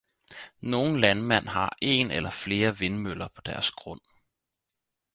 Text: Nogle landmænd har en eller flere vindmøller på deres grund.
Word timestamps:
Nogle 0.61 0.99
landmænd 1.01 1.47
har 1.47 1.77
en 1.81 2.11
eller 2.11 2.29
flere 2.29 2.77
vindmøller 2.77 3.27
på 3.27 3.41
deres 3.45 3.71
grund. 3.71 4.01